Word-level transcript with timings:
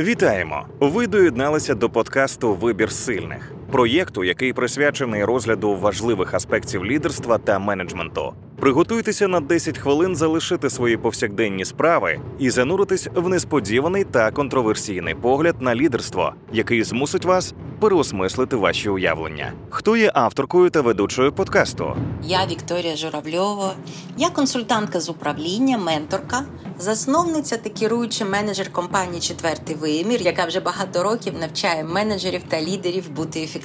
Вітаємо! 0.00 0.66
Ви 0.80 1.06
доєдналися 1.06 1.74
до 1.74 1.90
подкасту 1.90 2.54
Вибір 2.54 2.92
сильних, 2.92 3.52
проєкту, 3.74 4.24
який 4.24 4.52
присвячений 4.52 5.24
розгляду 5.24 5.76
важливих 5.76 6.34
аспектів 6.34 6.84
лідерства 6.84 7.38
та 7.38 7.58
менеджменту. 7.58 8.34
Приготуйтеся 8.60 9.28
на 9.28 9.40
10 9.40 9.78
хвилин 9.78 10.16
залишити 10.16 10.70
свої 10.70 10.96
повсякденні 10.96 11.64
справи 11.64 12.20
і 12.38 12.50
зануритись 12.50 13.08
в 13.14 13.28
несподіваний 13.28 14.04
та 14.04 14.30
контроверсійний 14.30 15.14
погляд 15.14 15.56
на 15.60 15.74
лідерство, 15.74 16.34
який 16.52 16.82
змусить 16.82 17.24
вас 17.24 17.54
переосмислити 17.80 18.56
ваші 18.56 18.88
уявлення. 18.88 19.52
Хто 19.70 19.96
є 19.96 20.10
авторкою 20.14 20.70
та 20.70 20.80
ведучою 20.80 21.32
подкасту? 21.32 21.96
Я 22.22 22.46
Вікторія 22.46 22.96
Журавльова, 22.96 23.74
я 24.16 24.30
консультантка 24.30 25.00
з 25.00 25.08
управління, 25.08 25.78
менторка, 25.78 26.44
засновниця 26.78 27.56
та 27.56 27.70
керуючий 27.70 28.26
менеджер 28.26 28.72
компанії 28.72 29.20
Четвертий 29.20 29.76
вимір, 29.76 30.22
яка 30.22 30.44
вже 30.44 30.60
багато 30.60 31.02
років 31.02 31.34
навчає 31.40 31.84
менеджерів 31.84 32.42
та 32.48 32.62
лідерів 32.62 33.10
бути 33.10 33.42
ефективними. 33.42 33.63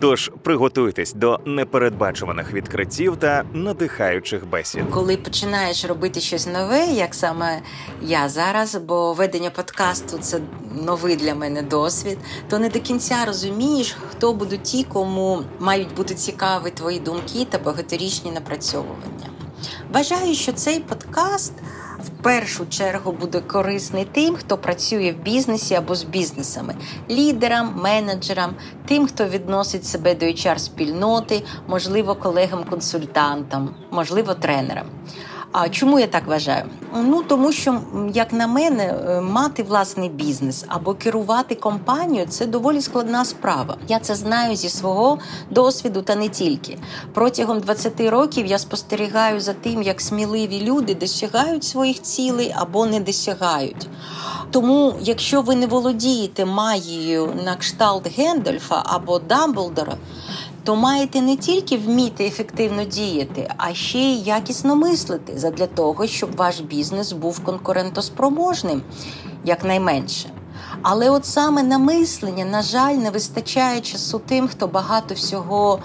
Тож 0.00 0.30
приготуйтесь 0.42 1.12
до 1.12 1.40
непередбачуваних 1.46 2.52
відкриттів 2.52 3.16
та 3.16 3.44
надихаючих 3.52 4.46
бесід. 4.46 4.82
Коли 4.90 5.16
починаєш 5.16 5.84
робити 5.84 6.20
щось 6.20 6.46
нове, 6.46 6.86
як 6.86 7.14
саме 7.14 7.60
я 8.02 8.28
зараз, 8.28 8.74
бо 8.74 9.12
ведення 9.12 9.50
подкасту 9.50 10.18
це 10.18 10.40
новий 10.84 11.16
для 11.16 11.34
мене 11.34 11.62
досвід, 11.62 12.18
то 12.48 12.58
не 12.58 12.68
до 12.68 12.80
кінця 12.80 13.24
розумієш, 13.26 13.96
хто 14.10 14.32
будуть 14.32 14.62
ті, 14.62 14.84
кому 14.84 15.42
мають 15.58 15.94
бути 15.94 16.14
цікаві 16.14 16.70
твої 16.70 17.00
думки 17.00 17.46
та 17.50 17.58
багаторічні 17.58 18.30
напрацьовування. 18.30 19.26
Вважаю, 19.92 20.34
що 20.34 20.52
цей 20.52 20.80
подкаст 20.80 21.52
в 22.02 22.22
першу 22.22 22.66
чергу 22.66 23.12
буде 23.12 23.40
корисний 23.40 24.04
тим, 24.12 24.34
хто 24.36 24.58
працює 24.58 25.14
в 25.18 25.22
бізнесі 25.22 25.74
або 25.74 25.94
з 25.94 26.04
бізнесами, 26.04 26.74
лідерам, 27.10 27.80
менеджерам, 27.82 28.54
тим, 28.86 29.06
хто 29.06 29.24
відносить 29.24 29.86
себе 29.86 30.14
до 30.14 30.26
hr 30.26 30.58
спільноти, 30.58 31.42
можливо, 31.68 32.14
колегам-консультантам, 32.14 33.74
можливо, 33.90 34.34
тренерам. 34.34 34.86
А 35.52 35.68
чому 35.68 35.98
я 35.98 36.06
так 36.06 36.26
вважаю? 36.26 36.64
Ну 36.94 37.22
тому 37.22 37.52
що, 37.52 37.80
як 38.14 38.32
на 38.32 38.46
мене, 38.46 38.84
е, 38.84 39.20
мати 39.20 39.62
власний 39.62 40.08
бізнес 40.08 40.64
або 40.68 40.94
керувати 40.94 41.54
компанією 41.54 42.26
це 42.28 42.46
доволі 42.46 42.80
складна 42.80 43.24
справа. 43.24 43.76
Я 43.88 43.98
це 43.98 44.14
знаю 44.14 44.56
зі 44.56 44.68
свого 44.68 45.18
досвіду, 45.50 46.02
та 46.02 46.14
не 46.14 46.28
тільки 46.28 46.78
протягом 47.14 47.60
20 47.60 48.00
років 48.00 48.46
я 48.46 48.58
спостерігаю 48.58 49.40
за 49.40 49.52
тим, 49.52 49.82
як 49.82 50.00
сміливі 50.00 50.60
люди 50.60 50.94
досягають 50.94 51.64
своїх 51.64 52.02
цілей 52.02 52.54
або 52.56 52.86
не 52.86 53.00
досягають. 53.00 53.88
Тому, 54.50 54.94
якщо 55.00 55.42
ви 55.42 55.54
не 55.54 55.66
володієте 55.66 56.44
магією 56.44 57.34
на 57.44 57.56
кшталт 57.56 58.18
Гендальфа 58.18 58.82
або 58.86 59.18
Дамблдора, 59.18 59.96
то 60.64 60.76
маєте 60.76 61.20
не 61.20 61.36
тільки 61.36 61.76
вміти 61.76 62.26
ефективно 62.26 62.84
діяти, 62.84 63.50
а 63.56 63.74
ще 63.74 63.98
й 63.98 64.22
якісно 64.22 64.76
мислити 64.76 65.38
задля 65.38 65.66
того, 65.66 66.06
щоб 66.06 66.36
ваш 66.36 66.60
бізнес 66.60 67.12
був 67.12 67.40
конкурентоспроможним, 67.40 68.82
якнайменше. 69.44 70.30
Але 70.82 71.10
от 71.10 71.26
саме 71.26 71.62
на 71.62 71.78
мислення, 71.78 72.44
на 72.44 72.62
жаль, 72.62 72.94
не 72.94 73.10
вистачає 73.10 73.80
часу 73.80 74.20
тим, 74.26 74.48
хто 74.48 74.66
багато 74.66 75.14
всього 75.14 75.78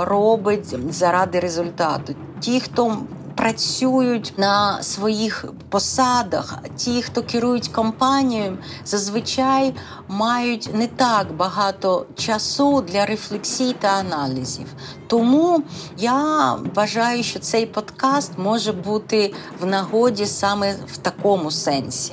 робить 0.00 0.76
заради 0.90 1.40
результату. 1.40 2.14
Ті, 2.40 2.60
хто 2.60 2.96
працюють 3.34 4.32
на 4.36 4.82
своїх 4.82 5.44
посадах, 5.68 6.58
ті, 6.76 7.02
хто 7.02 7.22
керують 7.22 7.68
компанією, 7.68 8.58
зазвичай 8.84 9.74
мають 10.08 10.70
не 10.74 10.86
так 10.86 11.32
багато 11.36 12.06
часу 12.16 12.80
для 12.80 13.06
рефлексій 13.06 13.74
та 13.80 13.88
аналізів. 13.88 14.66
Тому 15.06 15.62
я 15.98 16.52
вважаю, 16.74 17.22
що 17.22 17.38
цей 17.38 17.66
подкаст 17.66 18.32
може 18.38 18.72
бути 18.72 19.34
в 19.60 19.66
нагоді 19.66 20.26
саме 20.26 20.76
в 20.92 20.96
такому 20.96 21.50
сенсі. 21.50 22.12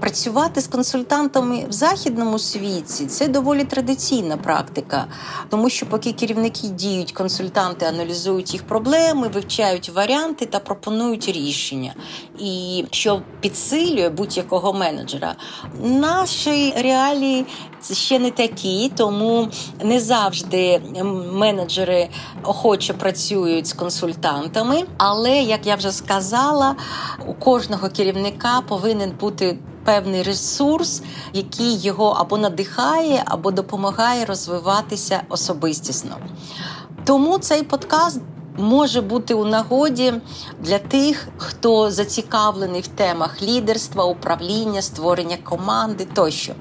Працювати 0.00 0.60
з 0.60 0.66
консультантами 0.66 1.66
в 1.68 1.72
західному 1.72 2.38
світі 2.38 3.06
це 3.06 3.28
доволі 3.28 3.64
традиційна 3.64 4.36
практика, 4.36 5.06
тому 5.48 5.70
що 5.70 5.86
поки 5.86 6.12
керівники 6.12 6.68
діють, 6.68 7.12
консультанти 7.12 7.86
аналізують 7.86 8.52
їх 8.52 8.66
проблеми, 8.66 9.28
вивчають 9.28 9.88
варіанти 9.88 10.46
та 10.46 10.58
пропонують 10.58 11.28
рішення. 11.28 11.94
І 12.38 12.84
що 12.90 13.22
підсилює 13.40 14.08
будь-якого 14.08 14.72
менеджера, 14.72 15.34
наші 15.82 16.74
реалії 16.76 17.46
ще 17.92 18.18
не 18.18 18.30
такі, 18.30 18.92
тому 18.96 19.48
не 19.82 20.00
завжди 20.00 20.80
менеджери 21.32 22.08
охоче 22.42 22.92
працюють 22.92 23.66
з 23.66 23.72
консультантами. 23.72 24.82
Але 24.96 25.42
як 25.42 25.66
я 25.66 25.74
вже 25.74 25.92
сказала, 25.92 26.76
у 27.26 27.34
кожного 27.34 27.88
керівника 27.88 28.60
повинен 28.68 29.12
бути 29.20 29.58
певний 29.84 30.22
ресурс, 30.22 31.02
який 31.32 31.78
його 31.78 32.08
або 32.08 32.38
надихає, 32.38 33.22
або 33.26 33.50
допомагає 33.50 34.24
розвиватися 34.24 35.22
особистісно. 35.28 36.16
Тому 37.04 37.38
цей 37.38 37.62
подкаст. 37.62 38.20
Може 38.58 39.00
бути 39.00 39.34
у 39.34 39.44
нагоді 39.44 40.14
для 40.60 40.78
тих, 40.78 41.28
хто 41.36 41.90
зацікавлений 41.90 42.80
в 42.80 42.86
темах 42.86 43.42
лідерства, 43.42 44.04
управління, 44.04 44.82
створення 44.82 45.36
команди 45.36 46.06
тощо. 46.14 46.52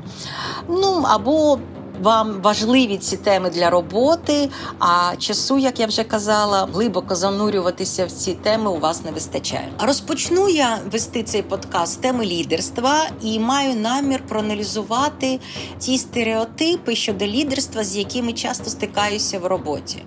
Ну 0.67 1.03
або 1.07 1.59
вам 2.02 2.42
важливі 2.42 2.98
ці 2.98 3.18
теми 3.18 3.50
для 3.50 3.70
роботи, 3.70 4.50
а 4.80 5.16
часу, 5.18 5.58
як 5.58 5.80
я 5.80 5.88
вже 5.88 6.04
казала, 6.04 6.68
глибоко 6.74 7.16
занурюватися 7.16 8.06
в 8.06 8.12
ці 8.12 8.34
теми 8.34 8.70
у 8.70 8.80
вас 8.80 9.06
не 9.06 9.12
вистачає. 9.12 9.70
Розпочну 9.80 10.50
я 10.50 10.80
вести 10.92 11.24
цей 11.24 11.42
подкаст 11.42 12.02
теми 12.02 12.26
лідерства 12.26 13.06
і 13.22 13.40
маю 13.40 13.76
намір 13.76 14.24
проаналізувати 14.28 15.40
ті 15.80 15.98
стереотипи 15.98 16.96
щодо 16.96 17.26
лідерства, 17.28 17.84
з 17.84 17.98
якими 17.98 18.34
часто 18.34 18.70
стикаюся 18.70 19.40
в 19.40 19.46
роботі. 19.46 20.04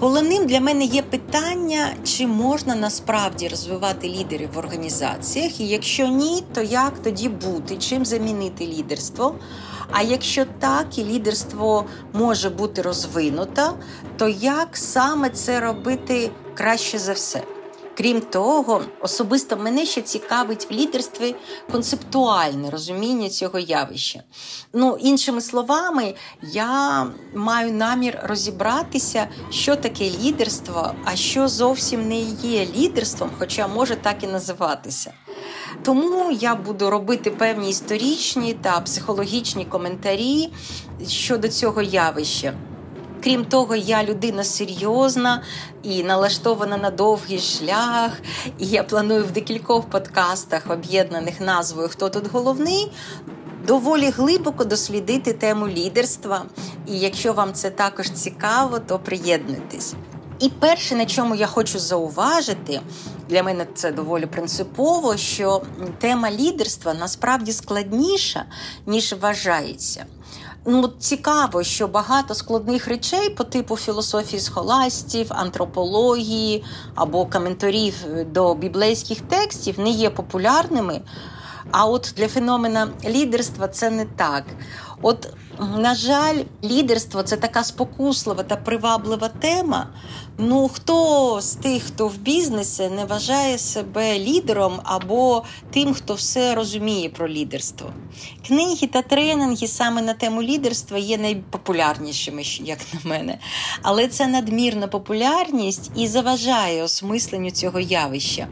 Головним 0.00 0.46
для 0.46 0.60
мене 0.60 0.84
є 0.84 1.02
питання, 1.02 1.86
чи 2.04 2.26
можна 2.26 2.74
насправді 2.74 3.48
розвивати 3.48 4.08
лідерів 4.08 4.48
в 4.54 4.58
організаціях, 4.58 5.60
і 5.60 5.66
якщо 5.66 6.06
ні, 6.06 6.42
то 6.54 6.62
як 6.62 6.98
тоді 7.02 7.28
бути, 7.28 7.76
чим 7.76 8.04
замінити 8.04 8.66
лідерство? 8.66 9.34
А 9.92 10.02
якщо 10.02 10.44
так 10.58 10.98
і 10.98 11.04
лідерство 11.04 11.84
може 12.12 12.50
бути 12.50 12.82
розвинуто, 12.82 13.78
то 14.16 14.28
як 14.28 14.76
саме 14.76 15.30
це 15.30 15.60
робити 15.60 16.30
краще 16.54 16.98
за 16.98 17.12
все? 17.12 17.42
Крім 17.96 18.20
того, 18.20 18.82
особисто 19.00 19.56
мене 19.56 19.86
ще 19.86 20.02
цікавить 20.02 20.70
в 20.70 20.72
лідерстві 20.72 21.34
концептуальне 21.72 22.70
розуміння 22.70 23.28
цього 23.28 23.58
явища. 23.58 24.22
Ну, 24.72 24.96
іншими 25.00 25.40
словами, 25.40 26.14
я 26.42 27.06
маю 27.34 27.72
намір 27.72 28.18
розібратися, 28.22 29.28
що 29.50 29.76
таке 29.76 30.10
лідерство, 30.10 30.94
а 31.04 31.16
що 31.16 31.48
зовсім 31.48 32.08
не 32.08 32.20
є 32.42 32.66
лідерством, 32.76 33.30
хоча 33.38 33.68
може 33.68 33.96
так 33.96 34.24
і 34.24 34.26
називатися. 34.26 35.12
Тому 35.82 36.30
я 36.30 36.54
буду 36.54 36.90
робити 36.90 37.30
певні 37.30 37.70
історичні 37.70 38.54
та 38.54 38.80
психологічні 38.80 39.64
коментарі 39.64 40.48
щодо 41.08 41.48
цього 41.48 41.82
явища. 41.82 42.54
Крім 43.24 43.44
того, 43.44 43.76
я 43.76 44.04
людина 44.04 44.44
серйозна 44.44 45.42
і 45.82 46.02
налаштована 46.02 46.76
на 46.76 46.90
довгий 46.90 47.38
шлях. 47.38 48.12
І 48.58 48.66
я 48.66 48.82
планую 48.82 49.24
в 49.24 49.30
декількох 49.30 49.90
подкастах, 49.90 50.70
об'єднаних 50.70 51.40
назвою 51.40 51.88
Хто 51.88 52.08
тут 52.08 52.32
головний, 52.32 52.92
доволі 53.66 54.10
глибоко 54.10 54.64
дослідити 54.64 55.32
тему 55.32 55.68
лідерства. 55.68 56.42
І 56.86 56.98
якщо 56.98 57.32
вам 57.32 57.52
це 57.52 57.70
також 57.70 58.10
цікаво, 58.10 58.78
то 58.78 58.98
приєднуйтесь. 58.98 59.94
І 60.40 60.48
перше, 60.48 60.94
на 60.94 61.06
чому 61.06 61.34
я 61.34 61.46
хочу 61.46 61.78
зауважити, 61.78 62.80
для 63.28 63.42
мене 63.42 63.66
це 63.74 63.92
доволі 63.92 64.26
принципово, 64.26 65.16
що 65.16 65.62
тема 65.98 66.30
лідерства 66.30 66.94
насправді 66.94 67.52
складніша, 67.52 68.44
ніж 68.86 69.14
вважається. 69.20 70.04
Ну, 70.66 70.88
цікаво, 70.98 71.62
що 71.62 71.88
багато 71.88 72.34
складних 72.34 72.88
речей 72.88 73.30
по 73.30 73.44
типу 73.44 73.76
філософії 73.76 74.40
схоластів, 74.40 75.26
антропології 75.30 76.64
або 76.94 77.26
коментарів 77.26 77.94
до 78.32 78.54
біблейських 78.54 79.20
текстів 79.20 79.80
не 79.80 79.90
є 79.90 80.10
популярними. 80.10 81.00
А 81.70 81.86
от 81.86 82.12
для 82.16 82.28
феномена 82.28 82.88
лідерства 83.04 83.68
це 83.68 83.90
не 83.90 84.04
так. 84.04 84.44
От, 85.02 85.28
на 85.78 85.94
жаль, 85.94 86.42
лідерство 86.64 87.22
це 87.22 87.36
така 87.36 87.64
спокуслива 87.64 88.42
та 88.42 88.56
приваблива 88.56 89.28
тема. 89.28 89.86
Ну, 90.38 90.68
хто 90.68 91.38
з 91.40 91.54
тих, 91.54 91.82
хто 91.82 92.08
в 92.08 92.18
бізнесі, 92.18 92.88
не 92.88 93.04
вважає 93.04 93.58
себе 93.58 94.18
лідером 94.18 94.80
або 94.84 95.44
тим, 95.70 95.94
хто 95.94 96.14
все 96.14 96.54
розуміє 96.54 97.08
про 97.08 97.28
лідерство? 97.28 97.92
Книги 98.46 98.86
та 98.86 99.02
тренінги 99.02 99.66
саме 99.66 100.02
на 100.02 100.14
тему 100.14 100.42
лідерства 100.42 100.98
є 100.98 101.18
найпопулярнішими, 101.18 102.42
як 102.60 102.78
на 102.92 103.10
мене. 103.10 103.38
Але 103.82 104.08
це 104.08 104.26
надмірна 104.26 104.86
популярність 104.86 105.90
і 105.96 106.06
заважає 106.06 106.82
осмисленню 106.82 107.50
цього 107.50 107.80
явища. 107.80 108.48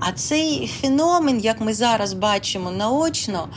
А 0.00 0.12
цей 0.12 0.70
феномен, 0.80 1.40
як 1.40 1.60
ми 1.60 1.74
зараз 1.74 2.12
бачимо 2.12 2.70
наочно, 2.70 3.48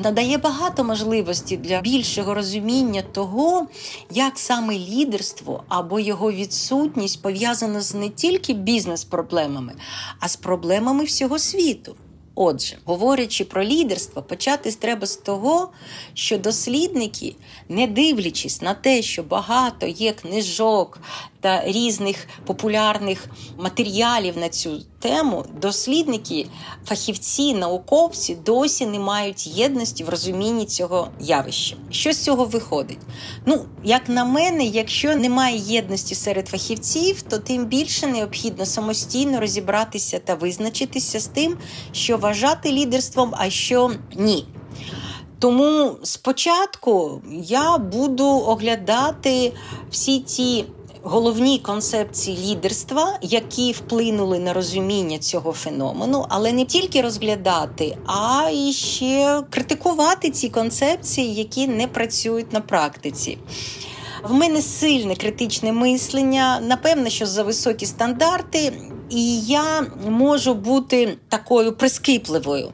надає 0.00 0.38
багато 0.38 0.84
можливостей 0.84 1.58
для 1.58 1.80
більшого 1.84 2.34
розуміння 2.34 3.02
того, 3.12 3.66
як 4.10 4.38
саме 4.38 4.78
лідерство 4.78 5.64
або 5.68 6.00
його 6.00 6.32
відсутність 6.32 7.22
пов'язано 7.22 7.80
з 7.80 7.94
не 7.94 8.08
тільки 8.08 8.52
бізнес-проблемами, 8.52 9.74
а 10.20 10.28
з 10.28 10.36
проблемами 10.36 11.04
всього 11.04 11.38
світу. 11.38 11.96
Отже, 12.34 12.76
говорячи 12.84 13.44
про 13.44 13.64
лідерство, 13.64 14.22
почати 14.22 14.72
треба 14.72 15.06
з 15.06 15.16
того, 15.16 15.70
що 16.14 16.38
дослідники, 16.38 17.36
не 17.68 17.86
дивлячись 17.86 18.62
на 18.62 18.74
те, 18.74 19.02
що 19.02 19.22
багато 19.22 19.86
є 19.86 20.12
книжок 20.12 20.98
та 21.44 21.62
різних 21.66 22.26
популярних 22.46 23.26
матеріалів 23.58 24.38
на 24.38 24.48
цю 24.48 24.80
тему, 24.98 25.44
дослідники, 25.60 26.46
фахівці, 26.86 27.54
науковці 27.54 28.34
досі 28.46 28.86
не 28.86 28.98
мають 28.98 29.46
єдності 29.46 30.04
в 30.04 30.08
розумінні 30.08 30.66
цього 30.66 31.08
явища. 31.20 31.76
Що 31.90 32.12
з 32.12 32.18
цього 32.18 32.44
виходить? 32.44 32.98
Ну, 33.46 33.64
як 33.82 34.08
на 34.08 34.24
мене, 34.24 34.64
якщо 34.64 35.16
немає 35.16 35.58
єдності 35.58 36.14
серед 36.14 36.48
фахівців, 36.48 37.22
то 37.22 37.38
тим 37.38 37.64
більше 37.64 38.06
необхідно 38.06 38.66
самостійно 38.66 39.40
розібратися 39.40 40.18
та 40.18 40.34
визначитися 40.34 41.20
з 41.20 41.26
тим, 41.26 41.56
що 41.92 42.16
вважати 42.16 42.72
лідерством, 42.72 43.34
а 43.36 43.50
що 43.50 43.90
ні. 44.16 44.46
Тому 45.38 45.96
спочатку 46.02 47.22
я 47.32 47.78
буду 47.78 48.26
оглядати 48.26 49.52
всі 49.90 50.18
ті 50.20 50.64
головні 51.04 51.58
концепції 51.58 52.38
лідерства, 52.38 53.18
які 53.22 53.72
вплинули 53.72 54.38
на 54.38 54.52
розуміння 54.52 55.18
цього 55.18 55.52
феномену, 55.52 56.26
але 56.28 56.52
не 56.52 56.64
тільки 56.64 57.02
розглядати, 57.02 57.96
а 58.06 58.50
і 58.52 58.72
ще 58.72 59.42
критикувати 59.50 60.30
ці 60.30 60.48
концепції, 60.48 61.34
які 61.34 61.68
не 61.68 61.86
працюють 61.86 62.52
на 62.52 62.60
практиці. 62.60 63.38
В 64.28 64.32
мене 64.32 64.62
сильне 64.62 65.16
критичне 65.16 65.72
мислення, 65.72 66.60
напевно, 66.60 67.08
що 67.08 67.26
за 67.26 67.42
високі 67.42 67.86
стандарти. 67.86 68.72
І 69.10 69.40
я 69.40 69.86
можу 70.08 70.54
бути 70.54 71.18
такою 71.28 71.72
прискіпливою. 71.72 72.72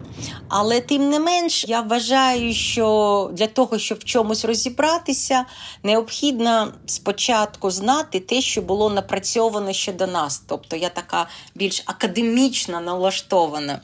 Але 0.48 0.80
тим 0.80 1.10
не 1.10 1.18
менш, 1.18 1.64
я 1.68 1.80
вважаю, 1.80 2.54
що 2.54 3.30
для 3.32 3.46
того, 3.46 3.78
щоб 3.78 3.98
в 3.98 4.04
чомусь 4.04 4.44
розібратися, 4.44 5.44
необхідно 5.82 6.72
спочатку 6.86 7.70
знати 7.70 8.20
те, 8.20 8.40
що 8.40 8.62
було 8.62 8.90
напрацьовано 8.90 9.72
ще 9.72 9.92
до 9.92 10.06
нас. 10.06 10.42
Тобто 10.46 10.76
я 10.76 10.88
така 10.88 11.26
більш 11.54 11.82
академічно 11.86 12.80
налаштована. 12.80 13.80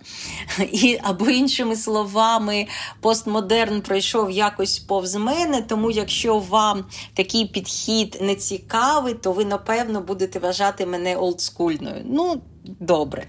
І, 0.73 0.99
Або 1.03 1.31
іншими 1.31 1.77
словами, 1.77 2.67
постмодерн 3.00 3.81
пройшов 3.81 4.31
якось 4.31 4.79
повз 4.79 5.15
мене, 5.15 5.62
тому 5.62 5.91
якщо 5.91 6.38
вам 6.38 6.85
такий 7.15 7.47
підхід 7.47 8.19
не 8.21 8.35
цікавий, 8.35 9.15
то 9.15 9.33
ви, 9.33 9.44
напевно, 9.44 10.00
будете 10.00 10.38
вважати 10.38 10.87
мене 10.87 11.17
олдскульною. 11.17 12.03
Ну, 12.05 12.43
добре. 12.80 13.26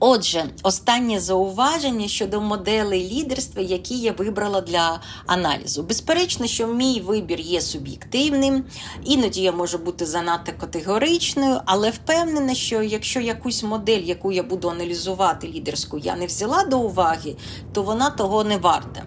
Отже, 0.00 0.44
останнє 0.62 1.20
зауваження 1.20 2.08
щодо 2.08 2.40
моделей 2.40 3.10
лідерства, 3.10 3.62
які 3.62 3.98
я 3.98 4.12
вибрала 4.12 4.60
для 4.60 5.00
аналізу. 5.26 5.82
Безперечно, 5.82 6.46
що 6.46 6.66
мій 6.66 7.00
вибір 7.00 7.40
є 7.40 7.60
суб'єктивним, 7.60 8.64
іноді 9.04 9.42
я 9.42 9.52
можу 9.52 9.78
бути 9.78 10.06
занадто 10.06 10.52
категоричною, 10.60 11.60
але 11.64 11.90
впевнена, 11.90 12.54
що 12.54 12.82
якщо 12.82 13.20
якусь 13.20 13.62
модель, 13.62 14.02
яку 14.02 14.32
я 14.32 14.42
буду 14.42 14.68
аналізувати 14.68 15.48
лідерську, 15.48 15.98
я 15.98 16.16
не 16.16 16.26
взяла 16.26 16.64
до 16.64 16.78
уваги, 16.78 17.36
то 17.72 17.82
вона 17.82 18.10
того 18.10 18.44
не 18.44 18.56
варта. 18.56 19.02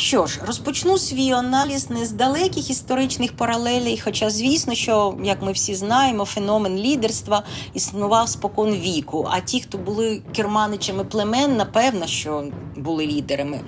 Що 0.00 0.26
ж, 0.26 0.40
розпочну 0.46 0.98
свій 0.98 1.30
аналіз 1.32 1.90
не 1.90 2.06
з 2.06 2.12
далеких 2.12 2.70
історичних 2.70 3.32
паралелей, 3.36 4.00
хоча, 4.04 4.30
звісно, 4.30 4.74
що, 4.74 5.18
як 5.24 5.42
ми 5.42 5.52
всі 5.52 5.74
знаємо, 5.74 6.24
феномен 6.24 6.76
лідерства 6.76 7.42
існував 7.74 8.28
спокон 8.28 8.74
віку. 8.74 9.28
А 9.30 9.40
ті, 9.40 9.60
хто 9.60 9.78
були 9.78 10.22
керманичами 10.36 11.04
племен, 11.04 11.56
напевно, 11.56 12.06
що 12.06 12.44
були 12.76 13.06
лідерами. 13.06 13.60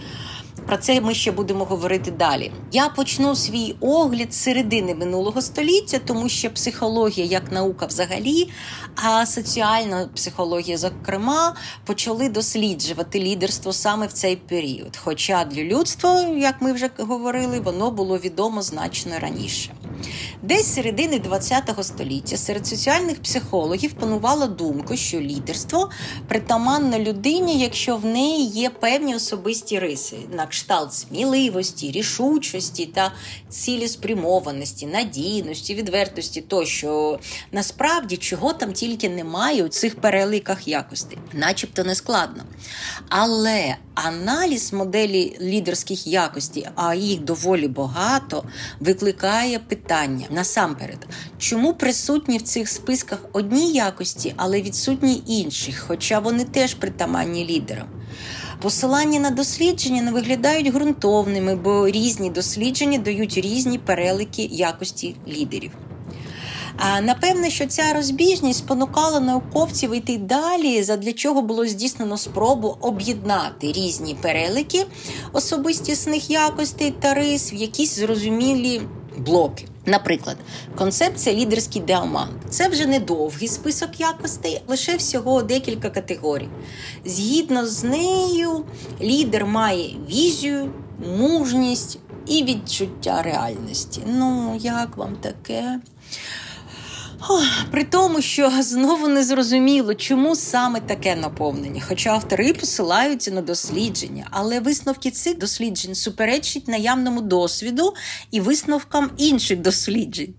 Про 0.66 0.76
це 0.76 1.00
ми 1.00 1.14
ще 1.14 1.32
будемо 1.32 1.64
говорити 1.64 2.10
далі. 2.10 2.52
Я 2.72 2.88
почну 2.88 3.36
свій 3.36 3.74
огляд 3.80 4.34
з 4.34 4.42
середини 4.42 4.94
минулого 4.94 5.42
століття, 5.42 6.00
тому 6.06 6.28
що 6.28 6.50
психологія 6.50 7.26
як 7.26 7.52
наука 7.52 7.86
взагалі, 7.86 8.50
а 8.96 9.26
соціальна 9.26 10.08
психологія, 10.14 10.78
зокрема, 10.78 11.56
почали 11.84 12.28
досліджувати 12.28 13.20
лідерство 13.20 13.72
саме 13.72 14.06
в 14.06 14.12
цей 14.12 14.36
період. 14.36 14.96
Хоча 14.96 15.44
для 15.44 15.62
людства, 15.62 16.20
як 16.20 16.62
ми 16.62 16.72
вже 16.72 16.90
говорили, 16.98 17.60
воно 17.60 17.90
було 17.90 18.18
відомо 18.18 18.62
значно 18.62 19.18
раніше. 19.18 19.70
Десь 20.42 20.66
з 20.66 20.74
середини 20.74 21.20
ХХ 21.20 21.84
століття 21.84 22.36
серед 22.36 22.66
соціальних 22.66 23.22
психологів 23.22 23.92
панувала 23.92 24.46
думка, 24.46 24.96
що 24.96 25.20
лідерство 25.20 25.90
притаманно 26.28 26.98
людині, 26.98 27.58
якщо 27.58 27.96
в 27.96 28.04
неї 28.04 28.46
є 28.46 28.70
певні 28.70 29.14
особисті 29.14 29.78
риси, 29.78 30.16
на 30.32 30.46
кшталт 30.46 30.94
сміливості, 30.94 31.90
рішучості 31.90 32.86
та 32.86 33.12
цілеспрямованості, 33.48 34.86
надійності, 34.86 35.74
відвертості, 35.74 36.40
тощо 36.40 37.18
насправді 37.52 38.16
чого 38.16 38.52
там 38.52 38.72
тільки 38.72 39.08
немає 39.08 39.64
у 39.64 39.68
цих 39.68 40.00
переликах 40.00 40.68
якостей, 40.68 41.18
начебто 41.32 41.84
не 41.84 41.94
складно. 41.94 42.44
Але 43.08 43.76
аналіз 43.94 44.72
моделі 44.72 45.36
лідерських 45.40 46.06
якостей, 46.06 46.66
а 46.74 46.94
їх 46.94 47.20
доволі 47.20 47.68
багато, 47.68 48.44
викликає 48.80 49.58
питання 49.58 49.91
насамперед, 50.30 51.06
чому 51.38 51.74
присутні 51.74 52.38
в 52.38 52.42
цих 52.42 52.68
списках 52.68 53.18
одні 53.32 53.72
якості, 53.72 54.34
але 54.36 54.62
відсутні 54.62 55.22
інших, 55.26 55.84
хоча 55.88 56.18
вони 56.18 56.44
теж 56.44 56.74
притаманні 56.74 57.46
лідерам. 57.46 57.86
Посилання 58.62 59.20
на 59.20 59.30
дослідження 59.30 60.02
не 60.02 60.12
виглядають 60.12 60.72
ґрунтовними, 60.72 61.56
бо 61.56 61.88
різні 61.88 62.30
дослідження 62.30 62.98
дають 62.98 63.38
різні 63.38 63.78
перелики 63.78 64.42
якості 64.42 65.14
лідерів. 65.28 65.70
А 66.76 67.00
напевне, 67.00 67.50
що 67.50 67.66
ця 67.66 67.92
розбіжність 67.92 68.58
спонукала 68.58 69.20
науковців 69.20 69.94
йти 69.94 70.18
далі, 70.18 70.82
задля 70.82 71.12
чого 71.12 71.42
було 71.42 71.66
здійснено 71.66 72.16
спробу 72.16 72.76
об'єднати 72.80 73.72
різні 73.72 74.14
перелики 74.14 74.86
особистісних 75.32 76.30
якостей 76.30 76.90
та 77.00 77.14
рис 77.14 77.52
в 77.52 77.54
якісь 77.54 77.98
зрозумілі 77.98 78.80
блоки. 79.18 79.64
Наприклад, 79.86 80.36
концепція 80.78 81.36
лідерський 81.36 81.82
діамант 81.82 82.32
це 82.48 82.68
вже 82.68 82.86
не 82.86 83.00
довгий 83.00 83.48
список 83.48 84.00
якостей, 84.00 84.62
лише 84.68 84.96
всього 84.96 85.42
декілька 85.42 85.90
категорій. 85.90 86.48
Згідно 87.04 87.66
з 87.66 87.84
нею, 87.84 88.64
лідер 89.00 89.46
має 89.46 89.94
візію, 90.10 90.70
мужність 91.18 91.98
і 92.26 92.44
відчуття 92.44 93.22
реальності. 93.22 94.00
Ну, 94.06 94.58
як 94.60 94.96
вам 94.96 95.16
таке? 95.16 95.80
При 97.70 97.84
тому, 97.84 98.20
що 98.20 98.52
знову 98.62 99.08
не 99.08 99.24
зрозуміло, 99.24 99.94
чому 99.94 100.36
саме 100.36 100.80
таке 100.80 101.16
наповнення. 101.16 101.82
Хоча 101.88 102.10
автори 102.10 102.52
посилаються 102.52 103.30
на 103.30 103.42
дослідження, 103.42 104.26
але 104.30 104.60
висновки 104.60 105.10
цих 105.10 105.38
досліджень 105.38 105.94
суперечать 105.94 106.68
наявному 106.68 107.20
досвіду 107.20 107.94
і 108.30 108.40
висновкам 108.40 109.10
інших 109.16 109.58
досліджень. 109.60 110.34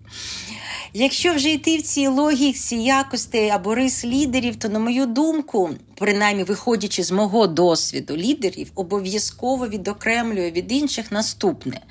Якщо 0.95 1.33
вже 1.33 1.49
йти 1.49 1.77
в 1.77 1.81
цій 1.81 2.07
логіці 2.07 2.75
якостей 2.75 3.49
або 3.49 3.75
рис 3.75 4.05
лідерів, 4.05 4.55
то, 4.55 4.69
на 4.69 4.79
мою 4.79 5.05
думку, 5.05 5.69
принаймні 5.95 6.43
виходячи 6.43 7.03
з 7.03 7.11
мого 7.11 7.47
досвіду, 7.47 8.17
лідерів 8.17 8.71
обов'язково 8.75 9.67
відокремлює 9.67 10.51
від 10.51 10.71
інших 10.71 11.11
наступне: 11.11 11.81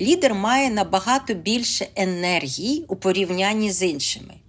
лідер 0.00 0.34
має 0.34 0.70
набагато 0.70 1.34
більше 1.34 1.86
енергії 1.96 2.84
у 2.88 2.96
порівнянні 2.96 3.72
з 3.72 3.82
іншими. 3.82 4.39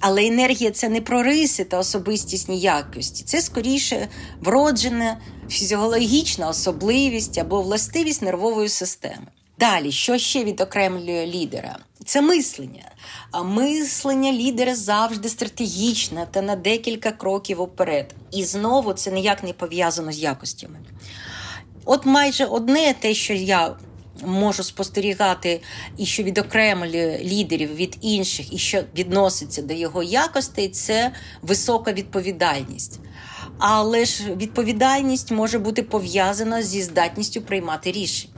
Але 0.00 0.26
енергія 0.26 0.70
це 0.70 0.88
не 0.88 1.00
про 1.00 1.22
риси 1.22 1.64
та 1.64 1.78
особистісні 1.78 2.60
якості, 2.60 3.24
це 3.24 3.42
скоріше 3.42 4.08
вроджена 4.40 5.16
фізіологічна 5.48 6.48
особливість 6.48 7.38
або 7.38 7.62
властивість 7.62 8.22
нервової 8.22 8.68
системи. 8.68 9.26
Далі, 9.58 9.92
що 9.92 10.18
ще 10.18 10.44
відокремлює 10.44 11.26
лідера? 11.26 11.78
Це 12.04 12.20
мислення. 12.20 12.84
А 13.30 13.42
мислення 13.42 14.32
лідера 14.32 14.74
завжди 14.74 15.28
стратегічне 15.28 16.26
та 16.30 16.42
на 16.42 16.56
декілька 16.56 17.10
кроків 17.10 17.60
уперед. 17.60 18.14
І 18.32 18.44
знову 18.44 18.92
це 18.92 19.10
ніяк 19.10 19.42
не 19.42 19.52
пов'язано 19.52 20.12
з 20.12 20.18
якостями. 20.18 20.78
От 21.84 22.06
майже 22.06 22.44
одне 22.44 22.94
те, 23.00 23.14
що 23.14 23.32
я 23.34 23.76
можу 24.24 24.62
спостерігати, 24.62 25.60
і 25.96 26.06
що 26.06 26.22
відокремлює 26.22 27.20
лідерів 27.24 27.74
від 27.74 27.98
інших, 28.00 28.52
і 28.52 28.58
що 28.58 28.82
відноситься 28.98 29.62
до 29.62 29.74
його 29.74 30.02
якостей, 30.02 30.68
це 30.68 31.12
висока 31.42 31.92
відповідальність. 31.92 33.00
Але 33.58 34.04
ж 34.04 34.34
відповідальність 34.34 35.30
може 35.30 35.58
бути 35.58 35.82
пов'язана 35.82 36.62
зі 36.62 36.82
здатністю 36.82 37.40
приймати 37.40 37.92
рішення. 37.92 38.34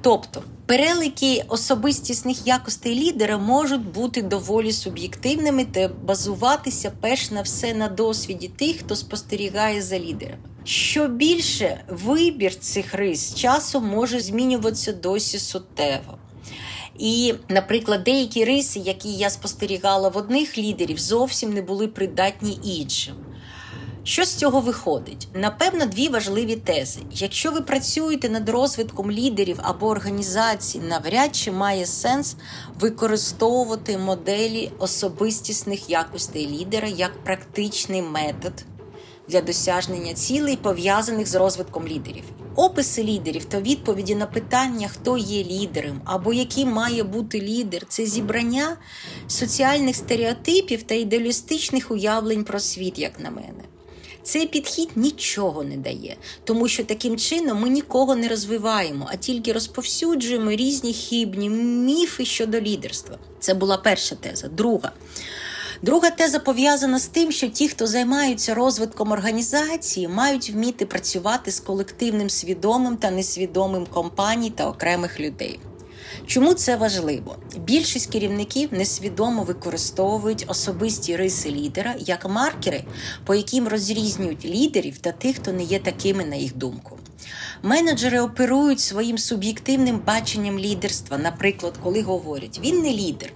Тобто 0.00 0.42
перелики 0.66 1.44
особистісних 1.48 2.46
якостей 2.46 2.94
лідера 2.94 3.38
можуть 3.38 3.92
бути 3.92 4.22
доволі 4.22 4.72
суб'єктивними 4.72 5.64
та 5.64 5.88
базуватися 5.88 6.92
перш 7.00 7.30
на 7.30 7.42
все 7.42 7.74
на 7.74 7.88
досвіді 7.88 8.48
тих, 8.48 8.76
хто 8.76 8.96
спостерігає 8.96 9.82
за 9.82 9.98
лідерами. 9.98 10.55
Що 10.66 11.08
більше 11.08 11.84
вибір 11.88 12.54
цих 12.54 12.94
рис 12.94 13.34
часом 13.34 13.86
може 13.86 14.20
змінюватися 14.20 14.92
досі 14.92 15.38
суттєво. 15.38 16.18
І, 16.98 17.34
наприклад, 17.48 18.04
деякі 18.04 18.44
риси, 18.44 18.78
які 18.78 19.12
я 19.12 19.30
спостерігала 19.30 20.08
в 20.08 20.16
одних 20.16 20.58
лідерів, 20.58 20.98
зовсім 20.98 21.52
не 21.52 21.62
були 21.62 21.88
придатні 21.88 22.58
іншим. 22.64 23.14
Що 24.04 24.24
з 24.24 24.34
цього 24.34 24.60
виходить? 24.60 25.28
Напевно, 25.34 25.86
дві 25.86 26.08
важливі 26.08 26.56
тези. 26.56 27.00
Якщо 27.12 27.50
ви 27.50 27.60
працюєте 27.60 28.28
над 28.28 28.48
розвитком 28.48 29.10
лідерів 29.10 29.58
або 29.62 29.86
організацій, 29.86 30.78
навряд 30.78 31.36
чи 31.36 31.52
має 31.52 31.86
сенс 31.86 32.36
використовувати 32.80 33.98
моделі 33.98 34.70
особистісних 34.78 35.90
якостей 35.90 36.48
лідера 36.48 36.88
як 36.88 37.24
практичний 37.24 38.02
метод 38.02 38.52
для 39.28 39.40
досягнення 39.40 40.14
цілей, 40.14 40.56
пов'язаних 40.56 41.26
з 41.26 41.34
розвитком 41.34 41.88
лідерів. 41.88 42.24
Описи 42.56 43.02
лідерів 43.02 43.44
та 43.44 43.60
відповіді 43.60 44.14
на 44.14 44.26
питання, 44.26 44.88
хто 44.88 45.18
є 45.18 45.44
лідером 45.44 46.00
або 46.04 46.32
яким 46.32 46.68
має 46.68 47.02
бути 47.02 47.40
лідер, 47.40 47.82
це 47.88 48.06
зібрання 48.06 48.76
соціальних 49.26 49.96
стереотипів 49.96 50.82
та 50.82 50.94
ідеалістичних 50.94 51.90
уявлень 51.90 52.44
про 52.44 52.60
світ, 52.60 52.98
як 52.98 53.20
на 53.20 53.30
мене. 53.30 53.64
Цей 54.22 54.46
підхід 54.46 54.88
нічого 54.96 55.64
не 55.64 55.76
дає, 55.76 56.16
тому 56.44 56.68
що 56.68 56.84
таким 56.84 57.16
чином 57.16 57.60
ми 57.60 57.68
нікого 57.68 58.16
не 58.16 58.28
розвиваємо, 58.28 59.08
а 59.12 59.16
тільки 59.16 59.52
розповсюджуємо 59.52 60.50
різні 60.50 60.94
хибні 60.94 61.50
міфи 61.50 62.24
щодо 62.24 62.60
лідерства. 62.60 63.18
Це 63.40 63.54
була 63.54 63.76
перша 63.76 64.14
теза. 64.14 64.48
Друга. 64.48 64.92
Друга 65.82 66.10
теза 66.10 66.38
пов'язана 66.38 66.98
з 66.98 67.06
тим, 67.06 67.32
що 67.32 67.48
ті, 67.48 67.68
хто 67.68 67.86
займаються 67.86 68.54
розвитком 68.54 69.12
організації, 69.12 70.08
мають 70.08 70.50
вміти 70.50 70.86
працювати 70.86 71.50
з 71.50 71.60
колективним 71.60 72.30
свідомим 72.30 72.96
та 72.96 73.10
несвідомим 73.10 73.86
компаній 73.86 74.50
та 74.50 74.68
окремих 74.68 75.20
людей. 75.20 75.60
Чому 76.26 76.54
це 76.54 76.76
важливо? 76.76 77.36
Більшість 77.56 78.12
керівників 78.12 78.68
несвідомо 78.72 79.42
використовують 79.42 80.44
особисті 80.48 81.16
риси 81.16 81.50
лідера 81.50 81.94
як 81.98 82.28
маркери, 82.28 82.84
по 83.24 83.34
яким 83.34 83.68
розрізнюють 83.68 84.44
лідерів 84.44 84.98
та 84.98 85.12
тих, 85.12 85.36
хто 85.36 85.52
не 85.52 85.62
є 85.62 85.78
такими, 85.78 86.24
на 86.24 86.36
їх 86.36 86.56
думку. 86.56 86.98
Менеджери 87.62 88.20
оперують 88.20 88.80
своїм 88.80 89.18
суб'єктивним 89.18 90.00
баченням 90.06 90.58
лідерства, 90.58 91.18
наприклад, 91.18 91.74
коли 91.82 92.02
говорять, 92.02 92.60
він 92.64 92.82
не 92.82 92.92
лідер. 92.92 93.32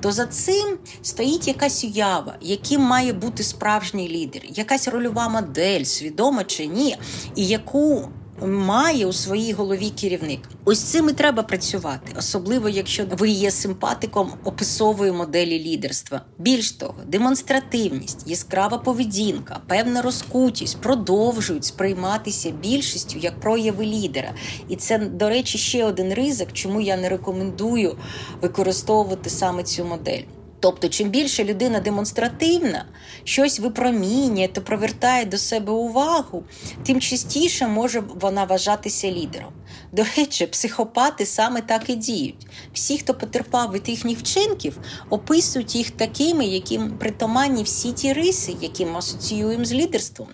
То 0.00 0.12
за 0.12 0.26
цим 0.26 0.78
стоїть 1.02 1.48
якась 1.48 1.84
уява, 1.84 2.36
яким 2.40 2.80
має 2.80 3.12
бути 3.12 3.42
справжній 3.42 4.08
лідер, 4.08 4.42
якась 4.48 4.88
рольова 4.88 5.28
модель, 5.28 5.84
свідома 5.84 6.44
чи 6.44 6.66
ні, 6.66 6.96
і 7.34 7.46
яку 7.46 8.08
має 8.46 9.06
у 9.06 9.12
своїй 9.12 9.52
голові 9.52 9.90
керівник. 9.90 10.40
Ось 10.64 10.82
цим 10.82 11.08
і 11.08 11.12
треба 11.12 11.42
працювати, 11.42 12.12
особливо 12.18 12.68
якщо 12.68 13.04
ви 13.18 13.28
є 13.28 13.50
симпатиком 13.50 14.32
описової 14.44 15.12
моделі 15.12 15.64
лідерства. 15.64 16.20
Більш 16.38 16.72
того, 16.72 16.94
демонстративність, 17.06 18.22
яскрава 18.26 18.78
поведінка, 18.78 19.60
певна 19.66 20.02
розкутість 20.02 20.80
продовжують 20.80 21.64
сприйматися 21.64 22.50
більшістю 22.50 23.18
як 23.18 23.40
прояви 23.40 23.86
лідера. 23.86 24.34
І 24.68 24.76
це, 24.76 24.98
до 24.98 25.28
речі, 25.28 25.58
ще 25.58 25.84
один 25.84 26.14
ризик, 26.14 26.52
чому 26.52 26.80
я 26.80 26.96
не 26.96 27.08
рекомендую 27.08 27.96
використовувати 28.40 29.30
саме 29.30 29.62
цю 29.62 29.84
модель. 29.84 30.22
Тобто, 30.60 30.88
чим 30.88 31.10
більше 31.10 31.44
людина 31.44 31.80
демонстративна, 31.80 32.84
щось 33.24 33.60
випромінює 33.60 34.48
та 34.48 34.60
привертає 34.60 35.24
до 35.24 35.38
себе 35.38 35.72
увагу, 35.72 36.44
тим 36.86 37.00
частіше 37.00 37.66
може 37.66 38.02
вона 38.20 38.44
вважатися 38.44 39.10
лідером. 39.10 39.52
До 39.92 40.04
речі, 40.16 40.46
психопати 40.46 41.26
саме 41.26 41.60
так 41.60 41.90
і 41.90 41.94
діють. 41.94 42.46
Всі, 42.72 42.98
хто 42.98 43.14
потерпав 43.14 43.72
від 43.72 43.88
їхніх 43.88 44.18
вчинків, 44.18 44.78
описують 45.10 45.76
їх 45.76 45.90
такими, 45.90 46.46
яким 46.46 46.98
притаманні 46.98 47.62
всі 47.62 47.92
ті 47.92 48.12
риси, 48.12 48.56
які 48.60 48.86
ми 48.86 48.98
асоціюємо 48.98 49.64
з 49.64 49.72
лідерством. 49.72 50.28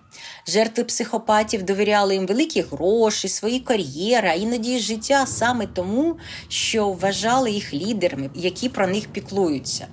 Жертви 0.49 0.85
психопатів 0.85 1.63
довіряли 1.63 2.15
їм 2.15 2.27
великі 2.27 2.61
гроші, 2.61 3.29
свої 3.29 3.61
кар'єри, 3.61 4.29
а 4.29 4.35
іноді 4.35 4.79
життя 4.79 5.27
саме 5.27 5.67
тому, 5.67 6.17
що 6.49 6.89
вважали 6.89 7.51
їх 7.51 7.75
лідерами, 7.75 8.31
які 8.35 8.69
про 8.69 8.87
них 8.87 9.09
піклуються. 9.09 9.87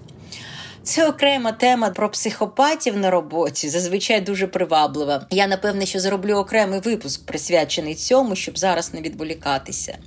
Це 0.83 1.09
окрема 1.09 1.51
тема 1.51 1.89
про 1.89 2.11
психопатів 2.11 2.97
на 2.97 3.11
роботі, 3.11 3.69
зазвичай 3.69 4.21
дуже 4.21 4.47
приваблива. 4.47 5.25
Я 5.29 5.47
напевне, 5.47 5.85
що 5.85 5.99
зроблю 5.99 6.35
окремий 6.35 6.79
випуск, 6.79 7.25
присвячений 7.25 7.95
цьому, 7.95 8.35
щоб 8.35 8.57
зараз 8.57 8.93
не 8.93 9.01
відволікатися. 9.01 9.97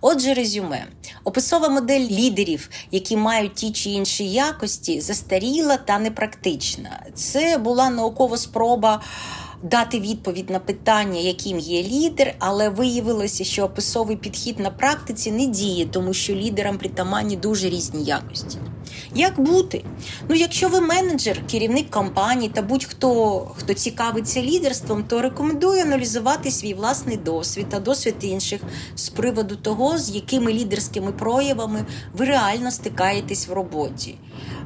Отже, 0.00 0.34
резюме: 0.34 0.86
описова 1.24 1.68
модель 1.68 2.08
лідерів, 2.10 2.70
які 2.90 3.16
мають 3.16 3.54
ті 3.54 3.72
чи 3.72 3.90
інші 3.90 4.28
якості, 4.28 5.00
застаріла 5.00 5.76
та 5.76 5.98
непрактична. 5.98 7.02
Це 7.14 7.58
була 7.58 7.90
наукова 7.90 8.36
спроба. 8.36 9.02
Дати 9.64 10.00
відповідь 10.00 10.50
на 10.50 10.58
питання, 10.58 11.20
яким 11.20 11.58
є 11.58 11.82
лідер, 11.82 12.34
але 12.38 12.68
виявилося, 12.68 13.44
що 13.44 13.64
описовий 13.64 14.16
підхід 14.16 14.58
на 14.58 14.70
практиці 14.70 15.30
не 15.30 15.46
діє, 15.46 15.86
тому 15.86 16.14
що 16.14 16.34
лідерам 16.34 16.78
притаманні 16.78 17.36
дуже 17.36 17.68
різні 17.68 18.04
якості. 18.04 18.58
Як 19.14 19.40
бути? 19.40 19.84
Ну, 20.28 20.34
якщо 20.34 20.68
ви 20.68 20.80
менеджер, 20.80 21.46
керівник 21.50 21.90
компанії 21.90 22.50
та 22.54 22.62
будь-хто 22.62 23.38
хто 23.56 23.74
цікавиться 23.74 24.42
лідерством, 24.42 25.04
то 25.04 25.22
рекомендую 25.22 25.82
аналізувати 25.82 26.50
свій 26.50 26.74
власний 26.74 27.16
досвід 27.16 27.66
та 27.68 27.80
досвід 27.80 28.14
інших 28.20 28.60
з 28.96 29.08
приводу 29.08 29.56
того, 29.56 29.98
з 29.98 30.10
якими 30.14 30.52
лідерськими 30.52 31.12
проявами 31.12 31.86
ви 32.12 32.24
реально 32.24 32.70
стикаєтесь 32.70 33.48
в 33.48 33.52
роботі. 33.52 34.14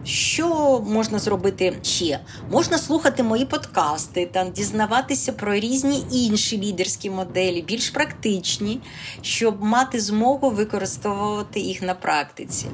Що 0.05 0.81
можна 0.89 1.19
зробити 1.19 1.73
ще? 1.83 2.21
Можна 2.51 2.79
слухати 2.79 3.23
мої 3.23 3.45
подкасти 3.45 4.29
та 4.33 4.45
дізнаватися 4.45 5.33
про 5.33 5.55
різні 5.55 6.05
інші 6.13 6.59
лідерські 6.59 7.11
моделі, 7.11 7.63
більш 7.63 7.91
практичні, 7.91 8.81
щоб 9.23 9.63
мати 9.63 10.01
змогу 10.01 10.51
використовувати 10.51 11.61
їх 11.61 11.83
на 11.83 11.95
практиці. 11.95 12.67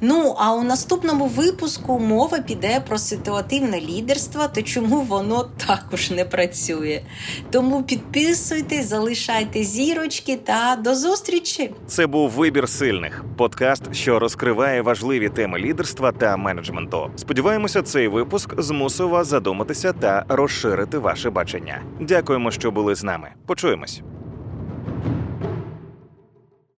Ну, 0.00 0.34
а 0.38 0.54
у 0.54 0.62
наступному 0.62 1.26
випуску 1.26 1.98
мова 1.98 2.38
піде 2.38 2.80
про 2.88 2.98
ситуативне 2.98 3.80
лідерство 3.80 4.48
та 4.54 4.62
чому 4.62 5.00
воно 5.00 5.50
також 5.66 6.10
не 6.10 6.24
працює. 6.24 7.02
Тому 7.50 7.82
підписуйтесь, 7.82 8.86
залишайте 8.88 9.64
зірочки 9.64 10.36
та 10.36 10.76
до 10.84 10.94
зустрічі! 10.94 11.70
Це 11.86 12.06
був 12.06 12.30
вибір 12.30 12.68
сильних 12.68 13.24
подкаст, 13.36 13.94
що 13.94 14.18
розкриває 14.18 14.82
важливі 14.82 15.28
теми 15.28 15.58
лідерства 15.58 16.12
та 16.12 16.36
менеджменту. 16.72 17.10
Сподіваємося, 17.16 17.82
цей 17.82 18.08
випуск 18.08 18.60
змусив 18.60 19.08
вас 19.08 19.26
задуматися 19.26 19.92
та 19.92 20.24
розширити 20.28 20.98
ваше 20.98 21.30
бачення. 21.30 21.82
Дякуємо, 22.00 22.50
що 22.50 22.70
були 22.70 22.94
з 22.94 23.04
нами. 23.04 23.28
Почуємось. 23.46 24.02